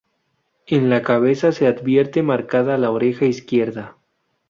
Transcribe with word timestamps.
En 0.65 0.89
la 0.89 1.03
cabeza 1.03 1.51
se 1.51 1.67
advierte 1.67 2.23
marcada 2.23 2.75
la 2.79 2.89
oreja 2.89 3.25
izquierda. 3.25 3.97